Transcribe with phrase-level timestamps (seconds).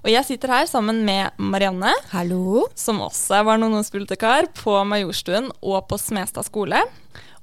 [0.00, 2.66] Og jeg sitter her sammen med Marianne, Hallo?
[2.78, 6.80] som også var noen-og-spultekar på Majorstuen og på Smestad skole.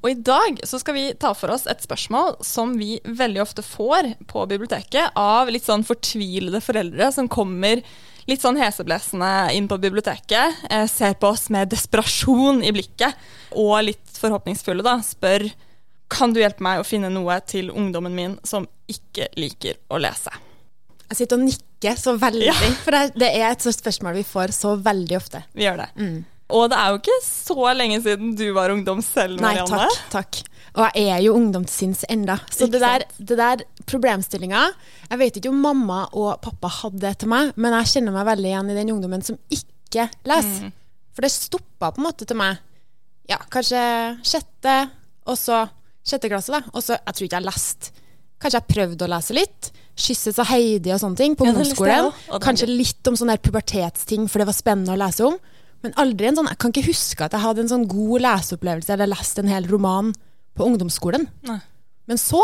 [0.01, 3.65] Og i dag så skal vi ta for oss et spørsmål som vi veldig ofte
[3.65, 7.81] får på biblioteket av litt sånn fortvilede foreldre som kommer
[8.27, 13.15] litt sånn heseblesende inn på biblioteket, eh, ser på oss med desperasjon i blikket
[13.55, 15.47] og litt forhåpningsfulle, da, spør
[16.11, 20.31] kan du hjelpe meg å finne noe til ungdommen min som ikke liker å lese.
[21.07, 21.66] Jeg sitter og nikker
[21.99, 22.49] så veldig,
[22.83, 25.43] for det, det er et spørsmål vi får så veldig ofte.
[25.53, 25.89] Vi gjør det.
[26.57, 29.97] Og det er jo ikke så lenge siden du var ungdom selv, Nei, takk.
[30.13, 30.39] takk.
[30.77, 32.37] Og jeg er jo ungdomssinns enda.
[32.53, 34.61] Så Ikke det der, det der problemstillinga
[35.09, 38.27] Jeg vet ikke om mamma og pappa hadde det til meg, men jeg kjenner meg
[38.29, 40.69] veldig igjen i den ungdommen som ikke leser.
[41.17, 42.59] For det stoppa på en måte til meg
[43.27, 43.79] ja, kanskje
[44.23, 44.75] sjette,
[45.27, 45.65] og så
[46.07, 46.61] sjette klasse, da.
[46.71, 48.05] Og så Jeg tror ikke jeg leste
[48.39, 49.71] Kanskje jeg prøvde å lese litt.
[49.97, 52.11] 'Kysses av Heidi' og sånne ting på ungdomsskolen.
[52.43, 55.39] Kanskje litt om sånne pubertetsting, for det var spennende å lese om.
[55.83, 58.93] Men aldri en sånn Jeg kan ikke huske at jeg hadde en sånn god leseopplevelse
[58.93, 60.13] eller lest en hel roman
[60.57, 61.27] på ungdomsskolen.
[61.49, 61.59] Nei.
[62.07, 62.41] Men så,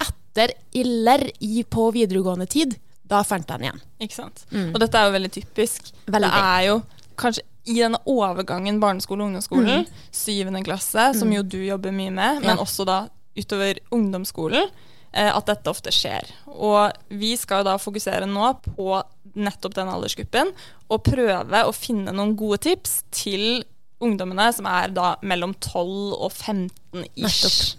[0.00, 3.80] etter iller i på videregående tid, da fant jeg den igjen.
[4.00, 4.44] Ikke sant?
[4.52, 5.90] Og dette er jo veldig typisk.
[6.06, 6.30] Veldig.
[6.30, 6.82] Det er jo
[7.20, 12.40] kanskje i denne overgangen barneskole og ungdomsskolen, syvende klasse, som jo du jobber mye med,
[12.44, 12.62] men Ja.
[12.62, 14.70] også da utover ungdomsskolen,
[15.12, 16.28] at dette ofte skjer.
[16.46, 19.00] Og vi skal da fokusere nå på
[19.34, 20.52] nettopp den aldersgruppen,
[20.90, 23.64] og prøve å finne noen gode tips til
[24.00, 27.76] ungdommene som er da mellom 12 og 15 ish.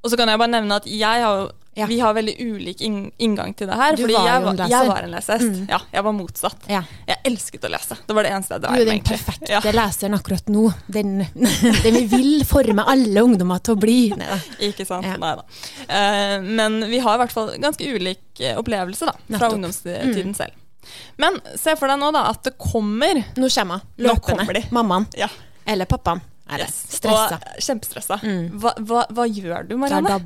[0.00, 1.48] Og så kan jeg bare nevne at jeg har jo
[1.80, 1.86] Ja.
[1.88, 3.96] Vi har veldig ulik inngang til det her.
[3.96, 5.60] Du fordi var jeg, var, jeg var en lesehest.
[5.70, 6.68] Ja, jeg var motsatt.
[6.70, 6.82] Ja.
[7.08, 7.96] Jeg elsket å lese.
[8.06, 8.90] Det var det eneste jeg Du er med.
[8.90, 10.66] den perfekte Ja, leseren akkurat nå.
[10.92, 11.18] Den,
[11.84, 13.98] den vi vil forme alle ungdommer til å bli.
[14.20, 14.38] Neida.
[14.70, 15.08] ikke sant?
[15.08, 15.16] Ja.
[15.20, 15.46] Nei da.
[15.88, 19.56] Uh, men vi har i hvert fall ganske ulik eh, opplevelse da, fra Nettopp.
[19.58, 20.56] ungdomstiden selv.
[21.20, 24.06] Men se for deg nå da at det kommer Nå kommer hun.
[24.08, 24.64] Løpende.
[24.74, 25.06] Mammaen.
[25.18, 25.28] Ja.
[25.68, 26.22] Eller pappaen.
[26.58, 26.78] Yes.
[26.96, 27.36] Stressa.
[27.38, 28.16] Og kjempestressa.
[28.58, 30.18] Hva, hva, hva gjør du, Marianne?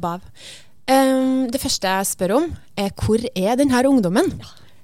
[0.90, 4.34] Um, det første jeg spør om, er hvor er denne ungdommen?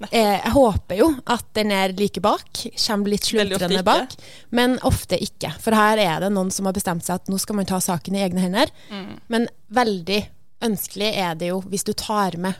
[0.00, 0.14] nettopp.
[0.16, 2.48] Eh, jeg håper jo at den er like bak,
[2.86, 3.82] kommer litt ikke.
[3.84, 4.14] bak,
[4.50, 5.50] men ofte ikke.
[5.60, 8.16] For her er det noen som har bestemt seg at nå skal man ta saken
[8.16, 8.72] i egne hender.
[8.88, 9.18] Mm.
[9.28, 10.22] Men veldig
[10.64, 12.54] ønskelig er det jo hvis du tar med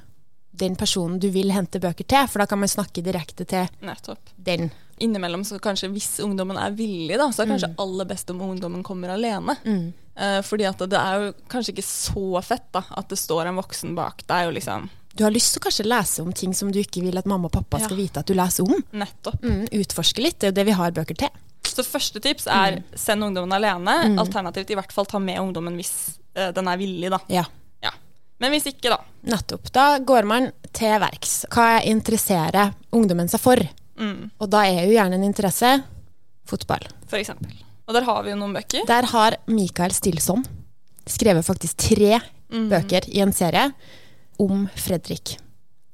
[0.60, 4.34] den personen du vil hente bøker til, for da kan man snakke direkte til Nettopp.
[4.36, 4.70] den.
[5.00, 7.56] innimellom, så kanskje hvis ungdommen er villig, da, så er det Mm.
[7.56, 9.56] kanskje aller best om ungdommen kommer alene.
[10.20, 13.56] Eh, fordi at det er jo kanskje ikke så fett da, at det står en
[13.56, 14.20] voksen bak.
[14.26, 16.78] Det er jo liksom Du har lyst til å kanskje lese om ting som du
[16.78, 18.02] ikke vil at mamma og pappa skal Ja.
[18.04, 18.82] vite at du leser om.
[18.92, 19.40] nettopp.
[19.42, 21.30] Mm, utforske litt, det er jo det vi har bøker til.
[21.64, 22.84] Så første tips er Mm.
[22.94, 24.18] send ungdommen alene.
[24.18, 27.18] Alternativt i hvert fall ta med ungdommen hvis uh, den er villig, da.
[27.28, 27.44] Ja.
[27.82, 27.90] Ja.
[28.40, 28.98] Men hvis ikke, da.
[29.24, 29.70] Nettopp.
[29.72, 31.44] Da går man til verks.
[31.50, 33.56] Hva interesserer ungdommen seg for?
[33.98, 35.82] Mm, Og da er jo gjerne en interesse
[36.46, 36.86] fotball.
[37.08, 37.50] for eksempel.
[37.90, 38.84] Og der har vi jo noen bøker.
[38.86, 40.44] Der har Mikael Stilson
[41.10, 42.20] skrevet faktisk tre
[42.70, 43.64] bøker i en serie
[44.38, 45.34] om Fredrik.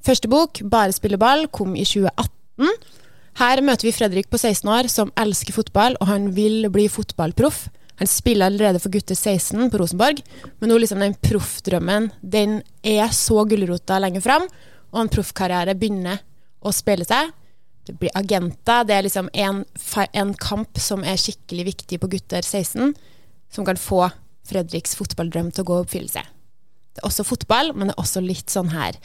[0.05, 2.69] Første bok, 'Bare spille ball', kom i 2018.
[3.41, 7.69] Her møter vi Fredrik på 16 år som elsker fotball, og han vil bli fotballproff.
[7.97, 10.21] Han spiller allerede for gutter 16 på Rosenborg,
[10.61, 14.47] men nå liksom den proffdrømmen den er så gulrota lenger fram,
[14.93, 16.21] og en proffkarriere begynner
[16.61, 17.33] å spille seg.
[17.87, 18.85] Det blir agenter.
[18.87, 19.65] Det er liksom en,
[20.13, 22.95] en kamp som er skikkelig viktig på gutter 16,
[23.53, 24.09] som kan få
[24.47, 26.23] Fredriks fotballdrøm til å gå i oppfyllelse.
[26.97, 28.99] Det er også fotball, men det er også litt sånn her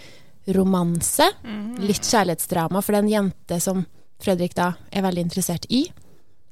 [0.56, 1.28] romanse.
[1.82, 3.84] Litt kjærlighetsdrama, for det er en jente som
[4.22, 5.88] Fredrik da er veldig interessert i.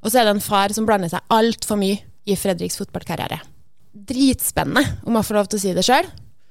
[0.03, 1.99] Og så er det en far som blander seg altfor mye
[2.29, 3.39] i Fredriks fotballkarriere.
[4.09, 6.09] Dritspennende, om jeg får lov til å si det sjøl.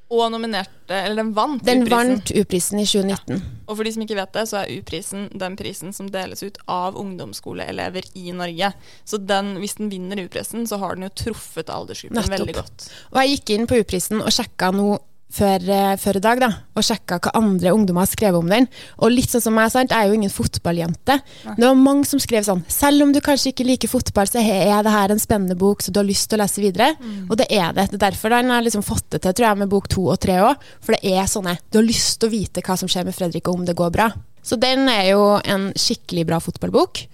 [0.08, 1.90] Og nominerte, eller den vant Den U-prisen.
[1.90, 3.42] Den vant U-prisen i 2019.
[3.68, 6.56] Og for de som ikke vet det, så er U-prisen den prisen som deles ut
[6.64, 8.70] av ungdomsskoleelever i Norge.
[9.04, 12.38] Så den, hvis den vinner U-prisen, så har den jo truffet aldersgruppen Nettopp.
[12.38, 12.88] veldig godt.
[13.12, 14.94] Og jeg gikk inn på U-prisen og sjekka nå
[15.32, 18.68] før, eh, før i dag, da, og sjekka hva andre ungdommer har skrevet om den.
[18.98, 21.18] Og litt sånn som meg, sant, jeg er jo ingen fotballjente.
[21.44, 24.82] Det var mange som skrev sånn Selv om du kanskje ikke liker fotball, så er
[24.82, 26.96] det her en spennende bok, så du har lyst til å lese videre.
[27.28, 27.90] Og det er det.
[27.90, 30.18] Det er derfor den har liksom fått det til, tror jeg, med bok to og
[30.20, 30.56] tre òg.
[30.80, 33.48] For det er sånne Du har lyst til å vite hva som skjer med Fredrik,
[33.48, 34.12] og om det går bra.
[34.42, 37.04] Så den er jo en skikkelig bra fotballbok.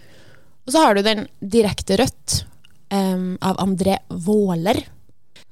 [0.66, 2.44] Og så har du den Direkte rødt
[2.90, 4.84] um, av André Våler.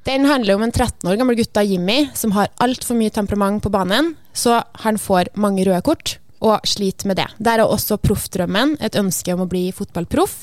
[0.02, 3.62] Den handler om en 13 år gammel gutt av Jimmy som har altfor mye temperament
[3.62, 7.28] på banen, så han får mange røde kort og sliter med det.
[7.38, 10.40] Der er også proffdrømmen, et ønske om å bli fotballproff,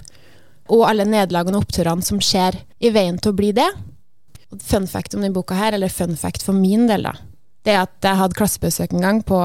[0.71, 3.67] og alle nederlagene og oppturene som skjer i veien til å bli det.
[4.63, 7.17] Fun fact om denne boka her, eller fun fact for min del, da,
[7.67, 9.41] det er at jeg hadde klassebesøk en gang på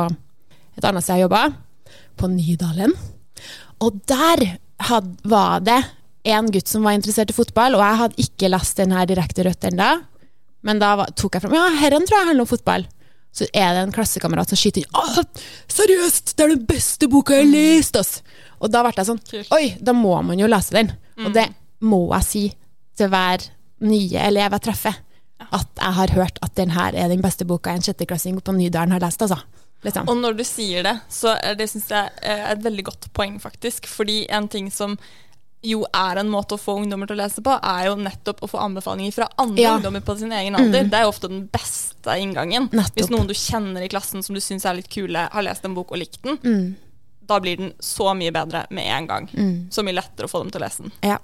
[0.78, 1.48] et annet sted jeg jobba,
[2.14, 2.94] på Nydalen.
[3.82, 4.46] Og der
[4.86, 5.80] had, var det
[6.24, 9.44] en gutt som var interessert i fotball, og jeg hadde ikke lest den her direkte
[9.46, 9.90] rødt ennå.
[10.64, 12.86] Men da var, tok jeg fram Ja, herren tror jeg handler om fotball.
[13.34, 15.24] Så er det en klassekamerat som skyter inn
[15.74, 16.36] seriøst!
[16.38, 17.98] Det er den beste boka jeg har lest!
[17.98, 18.12] Ass.
[18.62, 19.50] Og da ble jeg sånn Kult.
[19.56, 20.92] Oi, da må man jo lese den.
[21.20, 21.48] Og det
[21.84, 22.44] må jeg si
[22.96, 23.42] til hver
[23.84, 25.02] nye elev jeg treffer.
[25.44, 28.94] At jeg har hørt at den her er den beste boka en sjetteklassing på Nydalen
[28.94, 29.42] har lest, altså.
[29.84, 30.08] Liksom.
[30.08, 33.36] Og når du sier det, så er det synes jeg er et veldig godt poeng,
[33.42, 33.90] faktisk.
[33.90, 34.96] Fordi en ting som
[35.64, 38.48] jo er en måte å få ungdommer til å lese på, er jo nettopp å
[38.50, 39.74] få anbefalinger fra andre Ja.
[39.78, 40.84] ungdommer på sin egen alder.
[40.84, 42.68] Det er jo ofte den beste inngangen.
[42.70, 42.94] Nettopp.
[42.98, 45.74] Hvis noen du kjenner i klassen som du syns er litt kule, har lest en
[45.74, 46.74] bok og likt den, Mm.
[47.26, 49.28] da blir den så mye bedre med en gang.
[49.70, 50.92] Så mye lettere å få dem til å lese den.
[51.02, 51.18] Ja.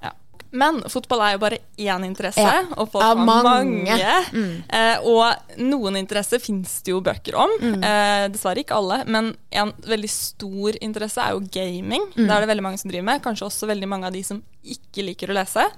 [0.52, 2.64] Men fotball er jo bare én interesse, Ja.
[2.76, 3.85] og folk Av har mange.
[3.87, 4.62] mange.
[4.69, 7.50] Eh, og noen interesser fins det jo bøker om.
[7.85, 12.02] Eh, dessverre ikke alle, men en veldig stor interesse er jo gaming.
[12.17, 13.23] Det er det veldig mange som driver med.
[13.23, 15.69] Kanskje også veldig mange av de som ikke liker å lese.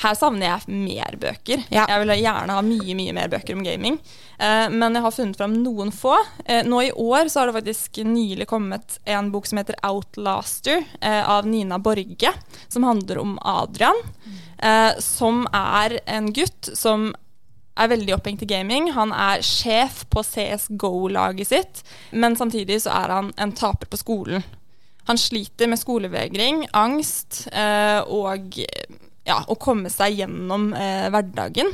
[0.00, 1.64] Her savner jeg mer bøker.
[1.72, 1.84] Ja.
[1.90, 3.98] Jeg vil gjerne ha mye mye mer bøker om gaming.
[4.38, 6.14] Eh, men jeg har funnet fram noen få.
[6.44, 10.80] Eh, nå i år så har det faktisk nylig kommet en bok som heter Outlaster
[11.00, 12.32] eh, av Nina Borge,
[12.72, 14.00] som handler om Adrian.
[14.58, 17.10] Eh, som er en gutt som
[17.76, 18.90] er veldig opphengt i gaming.
[18.96, 24.44] Han er sjef på CSGO-laget sitt, men samtidig så er han en taper på skolen.
[25.08, 28.60] Han sliter med skolevegring, angst eh, og
[29.28, 31.70] ja, å komme seg gjennom eh, hverdagen.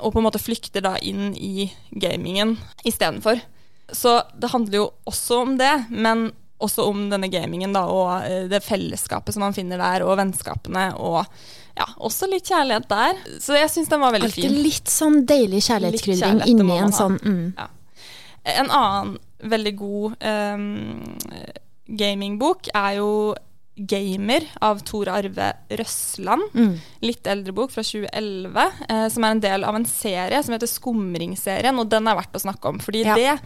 [0.00, 2.56] Og på en måte flykter da inn i gamingen
[2.86, 3.38] istedenfor.
[3.94, 6.30] Så det handler jo også om det, men
[6.64, 10.88] også om denne gamingen da, og eh, det fellesskapet som man finner der, og vennskapene,
[10.98, 11.22] og
[11.74, 13.22] ja, også litt kjærlighet der.
[13.42, 14.60] Så jeg syns den var veldig Alltid fin.
[14.66, 17.46] litt sånn deilig Litt kjærlighetskrydring kjærlighet, inni en sånn mm.
[17.58, 17.70] Ja.
[18.54, 19.14] En annen
[19.48, 20.66] veldig god um,
[22.00, 23.08] gamingbok er jo
[23.76, 26.42] Gamer av Tor Arve Røsland.
[26.54, 26.74] Mm.
[27.02, 30.70] Litt eldre bok fra 2011, eh, som er en del av en serie som heter
[30.70, 32.78] Skumringserien, og den er verdt å snakke om.
[32.78, 33.14] Fordi Ja.
[33.14, 33.40] det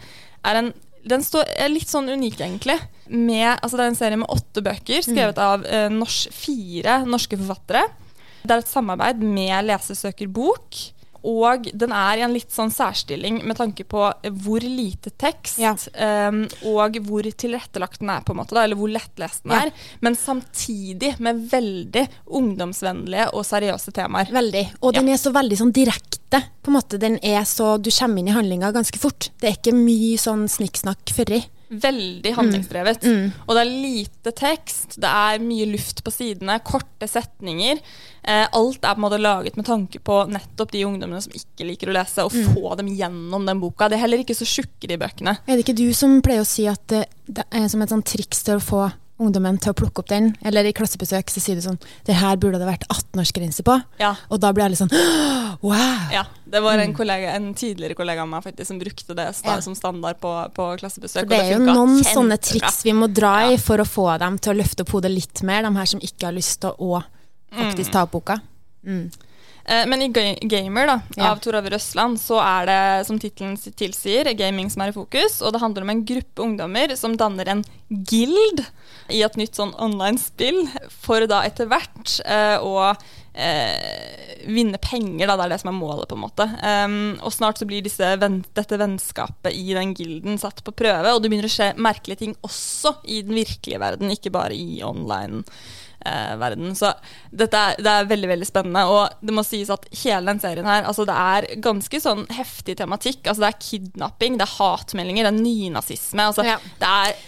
[0.45, 0.73] er en
[1.07, 2.77] den står, er litt sånn unik, egentlig.
[3.07, 7.37] Med, altså det er en serie med åtte bøker, skrevet av eh, norsk, fire norske
[7.39, 7.85] forfattere.
[8.43, 10.75] Det er et samarbeid med Lesesøker Bok.
[11.23, 14.05] Og den er i en litt sånn særstilling med tanke på
[14.43, 15.73] hvor lite tekst Ja.
[16.29, 19.65] um, og hvor tilrettelagt den er, på en måte, da, eller hvor lettlest den Ja.
[19.65, 19.71] er.
[20.01, 24.31] Men samtidig med veldig ungdomsvennlige og seriøse temaer.
[24.31, 24.65] Veldig.
[24.81, 26.43] Og den er så veldig sånn direkte.
[26.63, 29.29] På en måte, den er så, Du kommer inn i handlinga ganske fort.
[29.39, 31.43] Det er ikke mye sånn snikksnakk førri.
[31.69, 33.03] Veldig handlingsdrevet.
[33.45, 37.81] Og det er lite tekst, det er mye luft på sidene, korte setninger.
[38.23, 41.67] Eh, alt er på en måte laget med tanke på nettopp de ungdommene som ikke
[41.69, 43.89] liker å lese, og få dem gjennom den boka.
[43.89, 45.37] Det er heller ikke så tjukke, de bøkene.
[45.45, 48.05] Er det ikke du som pleier å si at det, det er som et sånn
[48.05, 48.87] triks til å få
[49.19, 50.31] ungdommen til å plukke opp den?
[50.47, 51.77] Eller i klassebesøk så sier du sånn
[52.07, 53.75] Det her burde det vært 18-årsgrense på.
[53.99, 54.13] Ja.
[54.31, 54.89] Og da blir alle sånn
[55.61, 56.09] Wow!
[56.13, 59.57] Ja, det var en, kollega, en tidligere kollega av meg faktisk som brukte det sta-
[59.57, 59.61] Ja.
[59.65, 61.25] som standard på, på klassebesøk.
[61.25, 62.13] For det er jo noen kjempebra.
[62.15, 65.11] sånne triks vi må dra i for å få dem til å løfte opp hodet
[65.11, 67.01] litt mer, de her som ikke har lyst til å
[67.51, 68.39] faktisk ta opp boka.
[68.87, 69.03] Eh,
[69.69, 70.07] Men i
[70.49, 71.31] Gamer da, Ja.
[71.31, 75.41] av Tor Ove Røsland så er det, som tittelen tilsier, gaming som er i fokus.
[75.45, 78.65] Og det handler om en gruppe ungdommer som danner en guild
[79.09, 82.93] i et nytt sånn online-spill, for da etter hvert eh, å
[83.33, 85.35] eh, vinne penger, da.
[85.35, 86.47] Det er det som er målet, på en måte.
[86.61, 91.21] Um, og snart så blir disse dette vennskapet i den gilden satt på prøve, og
[91.21, 95.43] det begynner å skje merkelige ting også i den virkelige verden, ikke bare i online
[96.05, 96.75] eh, verden.
[96.75, 96.91] Så
[97.31, 98.85] dette er, det er veldig veldig spennende.
[98.91, 102.77] Og det må sies at hele den serien her, altså det er ganske sånn heftig
[102.79, 103.23] tematikk.
[103.25, 106.29] Altså det er kidnapping, det er hatmeldinger, det er nynazisme.
[106.31, 106.57] Altså Ja.
[106.79, 107.19] det er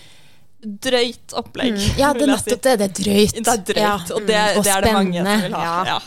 [0.61, 1.77] drøyt opplegg.
[1.97, 2.77] Ja, det er nettopp det.
[2.79, 3.37] Det er drøyt.
[3.41, 5.85] Det er drøyt, Ja, og det, mm, og det er det mange som vil ha.
[5.87, 5.99] Ja.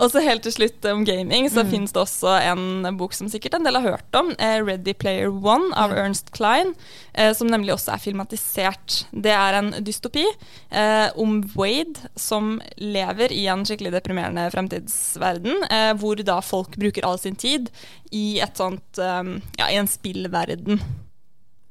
[0.00, 0.04] Ja.
[0.06, 3.54] Og så helt til slutt om gaming, så finnes det også en bok som sikkert
[3.58, 6.74] en del har hørt om, eh, 'Ready Player One' av Ernst Klein,
[7.14, 9.04] eh, som nemlig også er filmatisert.
[9.12, 10.24] Det er en dystopi
[10.72, 17.04] eh, om Wade som lever i en skikkelig deprimerende fremtidsverden, eh, hvor da folk bruker
[17.04, 17.68] all sin tid
[18.10, 20.80] i sånt eh, ja, i en spillverden.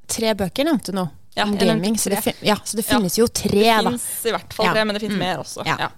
[0.08, 2.98] Tre bøker nevnte du nå Ja, gaming, så det, ja, så det Ja.
[2.98, 3.90] finnes jo tre, Det da.
[3.92, 4.74] fins i hvert fall Ja.
[4.74, 5.20] tre, men det finnes Mm.
[5.20, 5.66] mer også.
[5.66, 5.90] Ja.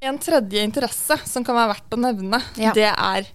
[0.00, 2.72] En tredje interesse som kan være verdt å nevne, Ja.
[2.72, 3.26] det er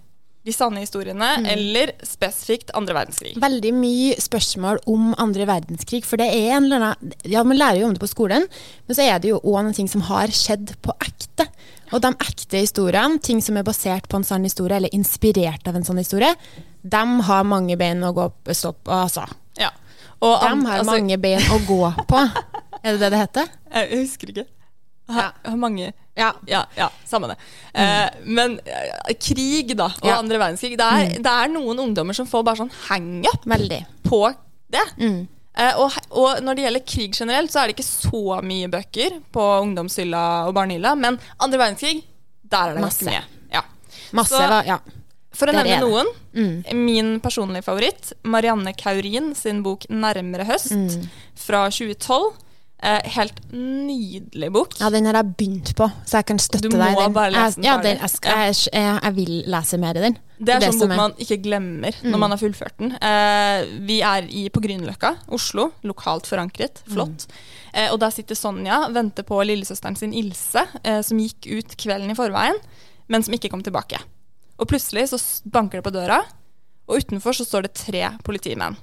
[0.43, 3.36] de sanne historiene, eller spesifikt andre verdenskrig.
[3.39, 7.79] Veldig mye spørsmål om andre verdenskrig, for det er en eller annen Ja, man lærer
[7.79, 8.48] jo om det på skolen,
[8.88, 11.48] men så er det jo òg noen ting som har skjedd på ekte.
[11.93, 15.75] Og de ekte historiene, ting som er basert på en sann historie, eller inspirert av
[15.75, 16.36] en sånn historie,
[16.84, 19.27] de har mange bein å gå på, stå altså.
[19.60, 19.70] Ja.
[20.22, 22.20] Og De har altså, mange bein å gå på.
[22.84, 23.48] Er det det det heter?
[23.74, 24.46] Jeg husker ikke.
[25.10, 26.31] Har, mange Ja.
[26.48, 27.38] Ja, ja samme det.
[27.74, 30.17] Eh, men eh, krig, da, og Ja.
[30.19, 33.86] andre verdenskrig det er, det er noen ungdommer som får bare sånn hang-up Veldig.
[34.03, 34.36] på
[34.69, 34.86] det.
[35.00, 35.27] Mm.
[35.57, 39.19] Eh, og, og når det gjelder krig generelt, så er det ikke så mye bøker
[39.33, 42.03] på ungdomshylla og barnehylla, men andre verdenskrig,
[42.50, 43.05] der er det Masse.
[43.05, 43.51] ganske mye.
[43.53, 43.62] Ja.
[44.13, 44.79] Masse, Så- var- ja.
[45.33, 45.89] For å Der nevne er det.
[45.89, 46.05] noen,
[46.36, 46.86] Mm.
[46.86, 51.10] min personlige favoritt, Marianne Kaurin sin bok 'Nærmere høst' Mm.
[51.36, 52.33] fra 2012.
[52.84, 54.74] Eh, helt nydelig bok.
[54.82, 56.82] Ja, den har jeg begynt på, så jeg kan støtte Du deg.
[56.82, 57.13] må i den.
[57.16, 60.18] bare lese den Jeg, ja, den, jeg, jeg, jeg, vil lese mer i den.
[60.44, 62.92] Det er sånn bok man ikke glemmer når man har fullført den.
[63.00, 65.70] Eh, vi er i, på Grünerløkka, Oslo.
[65.88, 66.84] Lokalt forankret.
[66.92, 67.30] Flott.
[67.72, 72.12] Eh, og der sitter Sonja, venter på lillesøsteren sin Ilse, eh, som gikk ut kvelden
[72.12, 72.60] i forveien,
[73.08, 74.02] men som ikke kom tilbake.
[74.60, 76.20] Og plutselig så banker det på døra,
[76.84, 78.75] og utenfor så står det tre politimenn.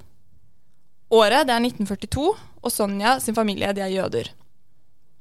[1.11, 2.29] Året det er 1942,
[2.61, 4.31] og Sonja sin familie de er jøder.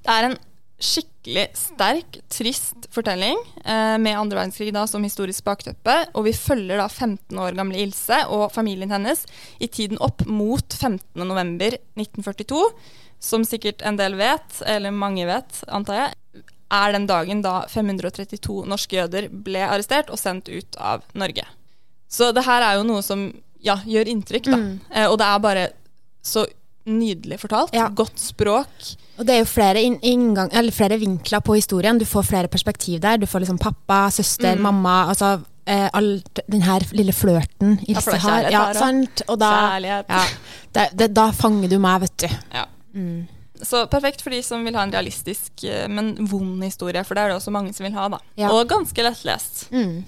[0.06, 0.38] Det er en
[0.80, 5.96] skikkelig sterk, trist fortelling eh, med andre verdenskrig da som historisk bakteppe.
[6.16, 9.26] Og vi følger da 15 år gamle Ilse og familien hennes
[9.60, 11.04] i tiden opp mot 15.
[11.20, 12.64] november 1942.
[13.20, 18.62] Som sikkert en del vet, eller mange vet, antar jeg, er den dagen da 532
[18.70, 21.44] norske jøder ble arrestert og sendt ut av Norge.
[22.08, 23.28] Så det her er jo noe som
[23.66, 24.60] ja, gjør inntrykk, da.
[24.94, 25.66] Eh, og det er bare
[26.24, 26.46] så
[26.90, 27.74] nydelig fortalt.
[27.76, 27.88] Ja.
[27.94, 28.96] Godt språk.
[29.20, 32.00] Og det er jo flere, inngang, eller flere vinkler på historien.
[32.00, 33.18] Du får flere perspektiv der.
[33.18, 34.62] Du får liksom pappa, søster, Mm.
[34.64, 34.96] mamma.
[35.10, 38.48] Altså eh, all den her lille flørten Ilse har.
[38.50, 39.22] Ja, sant?
[39.28, 40.06] Og da, Kjærlighet.
[40.10, 40.24] ja,
[40.74, 42.28] det, det, da fanger du meg, vet du.
[42.56, 42.66] Ja.
[43.62, 47.22] Så perfekt for de som vil ha en realistisk, eh, men vond historie, for det
[47.26, 48.18] er det også mange som vil ha, da.
[48.40, 48.50] Ja.
[48.56, 49.68] Og ganske lettlest.
[49.76, 50.06] Mm.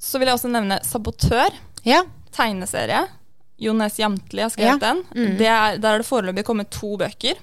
[0.00, 1.52] Så vil jeg også nevne Sabotør,
[1.84, 2.02] Ja.
[2.32, 3.04] tegneserie.
[3.58, 4.92] Jo Nes Jamtli har skrevet Ja.
[4.94, 5.04] den.
[5.14, 5.36] Mm.
[5.38, 7.34] Det er, der er det foreløpig kommet to bøker.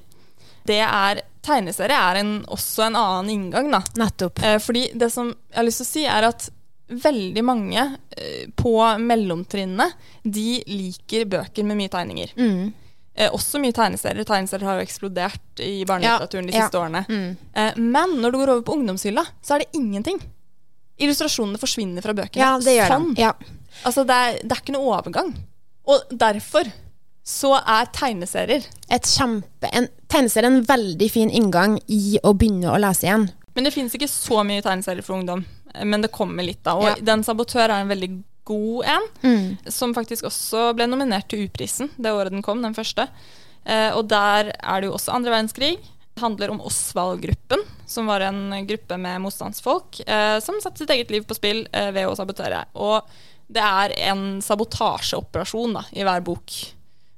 [0.65, 3.81] Det er, tegneserie er en, også en annen inngang, da.
[3.99, 4.39] Nettopp.
[4.43, 6.47] Eh, fordi det som jeg har lyst til å si, er at
[6.89, 7.83] veldig mange
[8.17, 9.93] eh, på mellomtrinnet,
[10.23, 12.33] de liker bøker med mye tegninger.
[12.37, 12.73] Mm.
[13.15, 14.25] Eh, også mye tegneserier.
[14.27, 17.05] Tegneserier har jo eksplodert i barnelitteraturen de Ja, siste årene.
[17.09, 17.37] Mm.
[17.53, 20.19] Eh, men når du går over på ungdomshylla, så er det ingenting.
[20.97, 22.39] Illustrasjonene forsvinner fra bøkene.
[22.41, 23.09] Ja, det gjør sånn.
[23.19, 23.33] Ja.
[23.83, 25.33] Altså, det er, det er ikke noe overgang.
[25.87, 26.69] Og derfor
[27.25, 32.69] så er tegneserier Et kjempe, en Tegneserier er en veldig fin inngang i å begynne
[32.71, 33.25] å lese igjen.
[33.55, 35.41] Men det finnes ikke så mye tegneserier for ungdom.
[35.83, 36.75] Men det kommer litt, da.
[36.77, 36.95] Og Ja.
[37.01, 38.11] Den sabotør er en veldig
[38.45, 39.57] god en, Mm.
[39.67, 43.09] som faktisk også ble nominert til U-prisen det året den kom, den første.
[43.65, 45.79] Eh, og der er det jo også andre verdenskrig.
[46.15, 51.09] Det handler om Osvald-gruppen, som var en gruppe med motstandsfolk eh, som satte sitt eget
[51.11, 52.65] liv på spill eh, ved å sabotere.
[52.75, 53.01] Og
[53.51, 56.51] det er en sabotasjeoperasjon da, i hver bok.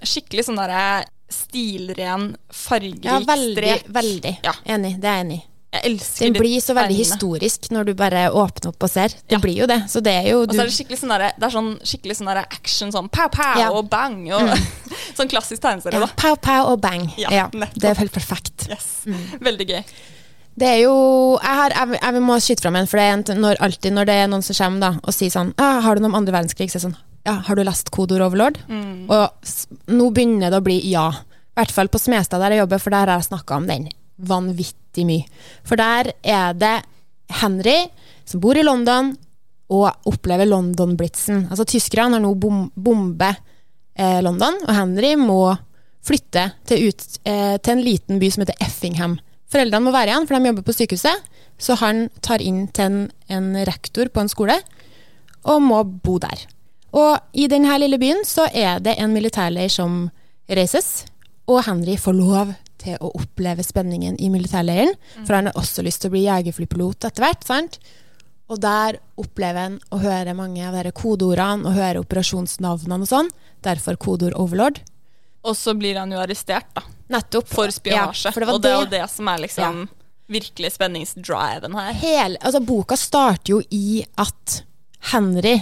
[0.04, 3.88] Skikkelig sånn derre stilren, fargerik Ja, veldig, strek.
[3.92, 4.54] veldig Ja.
[4.66, 5.00] enig.
[5.02, 5.46] Det er jeg enig i.
[6.20, 7.04] Den blir så veldig tegnene.
[7.04, 9.10] historisk når du bare åpner opp og ser.
[9.10, 9.38] Det Ja.
[9.40, 9.84] blir jo det.
[9.90, 12.16] Så det er jo Og så er det skikkelig sånn der, det er sånn, skikkelig
[12.18, 13.70] sånn action, sånn pow, pow Ja.
[13.72, 14.32] og bang.
[14.32, 14.42] Og,
[15.18, 16.08] sånn klassisk tegneserie, ja.
[16.16, 17.12] Pow, pow og bang.
[17.18, 18.68] Ja, Ja, det er helt perfekt.
[18.70, 19.04] Yes.
[19.06, 19.40] Mm.
[19.40, 19.84] Veldig gøy.
[20.58, 20.96] Det er jo
[21.38, 24.16] Jeg, har, jeg, jeg må skyte fram en, for det er når, alltid når det
[24.18, 26.72] er noen som kommer da, og sier sånn ah, 'Har du noe om andre verdenskrig?'
[26.72, 26.98] Så er det sånn
[27.28, 28.58] Ja, har du lest Kodord Overlord?
[28.72, 29.06] Mm.
[29.12, 31.10] Og nå begynner det å bli ja.
[31.12, 33.90] I hvert fall på Smestad der jeg jobber, for der har jeg snakka om den
[34.18, 35.26] vanvittig mye.
[35.68, 36.78] For der er det
[37.42, 37.90] Henry
[38.26, 39.12] som bor i London
[39.68, 41.48] og opplever London-blitzen.
[41.52, 43.34] Altså tyskerne har nå bom, bombe
[43.98, 45.42] eh, London, og Henry må
[46.08, 49.18] flytte til, ut, eh, til en liten by som heter Effingham.
[49.52, 51.28] Foreldrene må være igjen, for de jobber på sykehuset,
[51.58, 53.00] så han tar inn til en,
[53.32, 54.58] en rektor på en skole
[55.48, 56.44] og må bo der.
[56.98, 60.08] Og i denne lille byen så er det en militærleir som
[60.48, 61.06] reises,
[61.48, 62.52] og Henry får lov
[62.82, 67.08] til å oppleve spenningen i militærleiren, for han har også lyst til å bli jegerflypilot
[67.08, 67.80] etter hvert, sant?
[68.48, 73.32] Og der opplever han å høre mange av de kodeordene og høre operasjonsnavnene og sånn.
[73.66, 74.80] Derfor kodeord overlord.
[75.44, 76.86] Og så blir han jo arrestert, da.
[77.14, 77.48] Nettopp.
[77.54, 78.28] For spionasje.
[78.30, 79.06] Ja, for det og det er jo det.
[79.12, 79.88] som er liksom
[80.28, 81.94] virkelig spenningsdriven her.
[82.02, 84.62] Hele, altså boka starter jo i at
[85.14, 85.56] Henry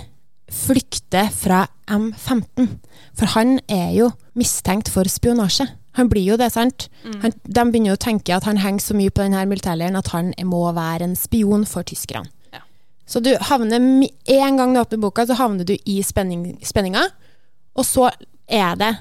[0.52, 2.70] flykter fra M15.
[3.18, 5.68] For han er jo mistenkt for spionasje.
[5.96, 6.90] Han blir jo det, sant?
[7.22, 10.10] Han, de begynner jo å tenke at han henger så mye på denne militærleiren at
[10.12, 12.28] han må være en spion for tyskerne.
[12.52, 12.60] Ja.
[13.08, 17.06] Så du havner En gang du åpner boka, så havner du i spenning, spenninga.
[17.75, 18.10] Og så
[18.48, 18.92] er det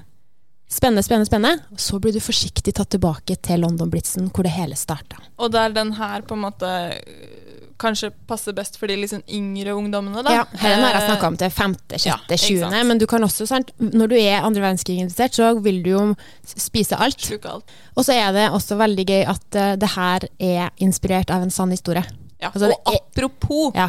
[0.71, 1.63] spennende, spennende, spennende.
[1.79, 5.17] Så blir du forsiktig tatt tilbake til London-blitzen, hvor det hele starta.
[5.39, 9.75] Og der den her på en måte øh, kanskje passer best for de liksom yngre
[9.75, 10.31] ungdommene, da.
[10.31, 12.71] Ja, her har jeg Eh, snakka om til femte, ja, sjette, sjuende.
[12.71, 12.89] sant.
[12.89, 16.05] men du kan også, sant, når du er andre verdenskrig-interessert, så vil du jo
[16.45, 17.21] spise alt.
[17.21, 17.65] Sluke alt.
[17.97, 21.51] Og så er det også veldig gøy at uh, det her er inspirert av en
[21.51, 22.05] sann historie.
[22.41, 22.51] Ja.
[22.55, 23.89] Altså, og er- apropos, Ja.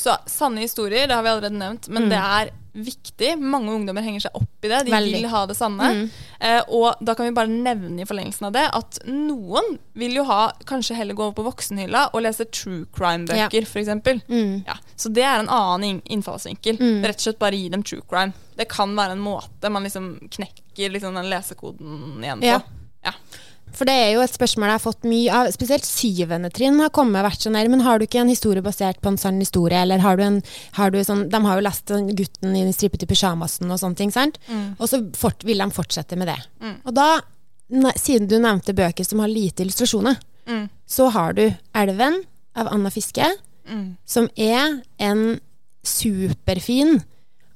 [0.00, 3.32] Så sanne historier, det har vi allerede nevnt, men det er viktig.
[3.42, 4.84] Mange ungdommer henger seg opp i det.
[4.86, 5.14] De Veldig.
[5.16, 5.88] vil ha det sanne.
[6.38, 10.24] Eh, og da kan vi bare nevne i forlengelsen av det at noen vil jo
[10.28, 14.22] ha kanskje heller gå over på voksenhylla og lese true crime-bøker, for f.eks.
[14.30, 14.62] Mm.
[14.68, 16.78] Ja, så det er en annen innfallsvinkel.
[16.78, 17.08] innfallsvinkel.
[17.10, 18.32] Rett og slett bare gi dem true crime.
[18.56, 22.54] Det kan være en måte man liksom knekker liksom den lesekoden igjen på.
[22.54, 22.60] Ja.
[23.04, 23.16] Ja.
[23.72, 25.50] For det er jo et spørsmål jeg har fått mye av.
[25.54, 29.00] Spesielt syvende trinn har kommet vært sånn her, men har du ikke en historie basert
[29.00, 30.42] på en sann historie, eller har du en
[30.76, 34.10] har du sånn, De har jo lest gutten i den stripete pysjamasen og sånne ting,
[34.10, 34.38] sant?
[34.78, 36.38] Og så fort, vil de fortsette med det.
[36.84, 37.20] Og da,
[37.96, 40.68] siden du nevnte bøker som har lite illustrasjoner, Mm.
[40.88, 42.24] så har du 'Elven'
[42.56, 43.24] av Anna Fiske,
[43.68, 43.96] Mm.
[44.04, 45.40] som er en
[45.84, 47.02] superfin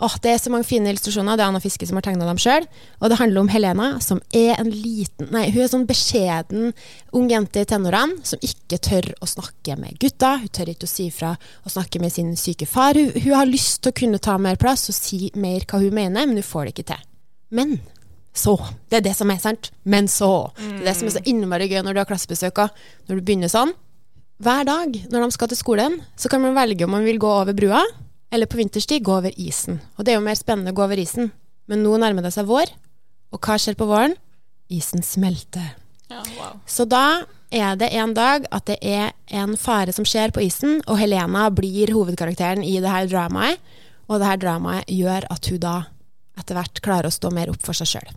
[0.04, 1.38] Åh, Det er så mange fine illustrasjoner.
[1.38, 2.66] Det er Anna Fiske som har tegna dem sjøl.
[3.00, 6.74] Og det handler om Helena, som er en liten Nei, hun er sånn beskjeden
[7.16, 10.34] ung jente i tenårene som ikke tør å snakke med gutta.
[10.42, 11.32] Hun tør ikke å si fra
[11.64, 12.98] og snakke med sin syke far.
[12.98, 15.94] Hun, hun har lyst til å kunne ta mer plass og si mer hva hun
[15.96, 17.08] mener, men hun får det ikke til.
[17.54, 17.78] Men
[18.34, 18.58] så.
[18.90, 19.70] Det er det som er sant.
[19.88, 20.50] Men så.
[20.58, 22.84] Det er det som er så innmari gøy når du har klassebesøk òg.
[23.08, 23.72] når du begynner sånn.
[24.42, 27.30] Hver dag når de skal til skolen, så kan man velge om man vil gå
[27.30, 27.84] over brua,
[28.30, 29.80] eller på vinterstid gå over isen.
[29.96, 31.30] Og det er jo mer spennende å gå over isen.
[31.70, 32.72] Men nå nærmer det seg vår,
[33.32, 34.16] og hva skjer på våren?
[34.72, 35.74] Isen smelter.
[36.10, 36.58] Ja, wow.
[36.68, 40.80] Så da er det en dag at det er en fare som skjer på isen,
[40.86, 43.60] og Helena blir hovedkarakteren i det her dramaet.
[44.08, 45.74] Og det her dramaet gjør at hun da
[46.36, 48.10] etter hvert klarer å stå mer opp for seg sjøl.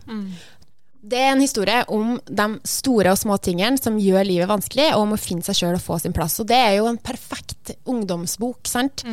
[1.03, 5.01] Det er en historie om de store og små tingene som gjør livet vanskelig, og
[5.05, 6.39] om å finne seg sjøl og få sin plass.
[6.41, 9.03] Og det er jo en perfekt ungdomsbok, sant.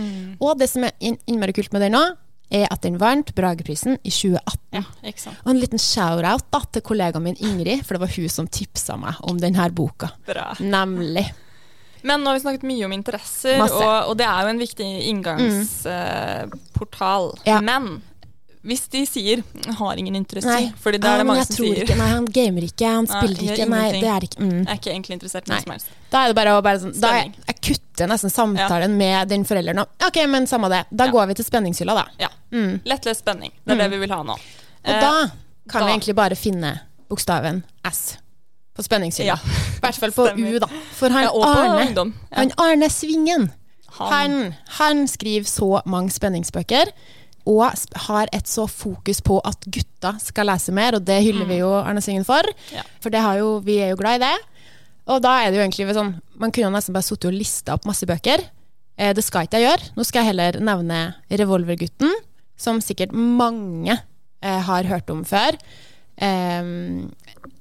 [0.41, 2.05] Og det som er inn- innmari kult med den nå,
[2.55, 4.59] er at den vant Brageprisen i 2018.
[4.77, 4.83] Ja.
[5.45, 8.97] Og en liten shout-out da, til kollegaen min Ingrid, for det var hun som tipsa
[9.01, 10.09] meg om denne boka.
[10.27, 10.53] Bra.
[10.61, 11.25] Nemlig.
[12.05, 13.63] Men nå har vi snakket mye om interesser, Mm.
[13.71, 17.33] og, og det er jo en viktig inngangsportal.
[17.49, 17.61] Ja.
[17.65, 18.03] Men
[18.65, 19.43] hvis de sier
[19.79, 22.63] 'har ingen interesse', Nei, fordi det er det mange som sier Ikke, nei, han gamer
[22.65, 23.69] ikke, han spiller nei, ikke.
[23.69, 24.51] Nei, det er ikke mm.
[24.65, 25.87] Jeg er ikke egentlig interessert i noe som helst.
[26.11, 29.45] Da er det bare å bare sånn da jeg, jeg kutter nesten samtalen med den
[29.45, 30.87] forelderen og Ok, men samme det.
[30.91, 31.11] Da Ja.
[31.13, 32.05] går vi til spenningshylla, da.
[32.19, 32.29] Ja.
[32.53, 32.81] Mm.
[32.85, 33.53] Lettlest spenning.
[33.67, 34.33] Det er det vi vil ha nå.
[34.33, 34.41] Og
[34.85, 35.31] Eh, da
[35.69, 38.17] kan da- vi egentlig bare finne bokstaven S
[38.77, 39.27] på spenningshylla.
[39.27, 39.35] Ja.
[39.37, 40.67] I hvert fall på U, da.
[40.93, 41.95] For han ja, Arne.
[41.95, 42.05] Ja.
[42.33, 43.51] han Arne Svingen
[43.99, 44.11] Han.
[44.11, 46.89] Han, han skriver så mange spenningsbøker,
[47.45, 47.65] og
[48.07, 51.71] har et så fokus på at gutta skal lese mer, og det hyller vi jo
[51.77, 52.47] Arne Svingen for.
[52.73, 52.85] Ja.
[53.05, 54.35] For det har jo, vi er jo glad i det.
[55.13, 57.85] Og da er det jo egentlig sånn Man kunne nesten bare sittet og lista opp
[57.85, 58.41] masse bøker.
[58.97, 59.91] Eh, det skal ikke jeg gjøre.
[59.99, 62.15] Nå skal jeg heller nevne Revolvergutten,
[62.57, 65.59] som sikkert mange eh, har hørt om før.
[66.17, 66.73] Eh,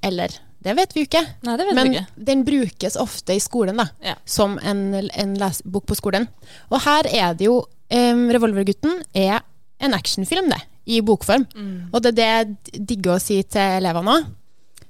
[0.08, 1.20] eller det vet vi jo ikke.
[1.44, 2.04] Nei, det vet Men ikke.
[2.32, 3.90] den brukes ofte i skolen, da.
[4.00, 4.14] Ja.
[4.24, 6.24] Som en, en lesebok på skolen.
[6.72, 9.42] Og her er det jo um, Revolvergutten er
[9.80, 10.60] en actionfilm, det.
[10.84, 11.46] I bokform.
[11.56, 11.76] Mm.
[11.92, 14.28] Og det er det jeg digger å si til elevene òg.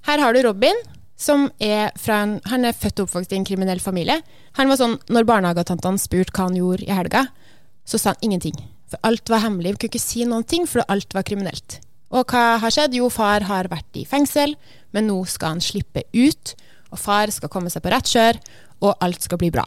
[0.04, 0.76] Her har du Robin,
[1.16, 4.18] som er fra en Han er født og oppvokst i en kriminell familie.
[4.58, 7.28] Han var sånn, Når barnehagetantene spurte hva han gjorde i helga,
[7.86, 8.56] så sa han ingenting.
[8.90, 9.74] For alt var hemmelig.
[9.74, 11.80] Han kunne ikke si noen ting, for alt var kriminelt.
[12.14, 12.94] Og hva har skjedd?
[12.94, 14.54] Jo, far har vært i fengsel,
[14.92, 16.54] men nå skal han slippe ut.
[16.92, 18.38] Og far skal komme seg på rett kjør,
[18.84, 19.64] og alt skal bli bra.